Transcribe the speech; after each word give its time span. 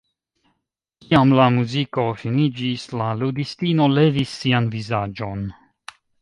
Kiam 1.03 1.35
la 1.39 1.43
muziko 1.57 2.05
finiĝis, 2.21 2.85
la 3.03 3.11
ludistino 3.19 3.87
levis 3.99 4.33
sian 4.41 4.71
vizaĝon. 4.79 5.47